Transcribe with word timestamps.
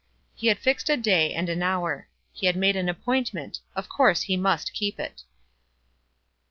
He 0.33 0.47
had 0.47 0.57
fixed 0.57 0.89
a 0.89 0.97
day 0.97 1.31
and 1.31 1.47
an 1.47 1.61
hour. 1.61 2.07
He 2.33 2.47
had 2.47 2.55
made 2.55 2.75
an 2.75 2.89
appointment; 2.89 3.59
of 3.75 3.87
course 3.87 4.23
he 4.23 4.35
must 4.35 4.73
keep 4.73 4.99
it. 4.99 5.21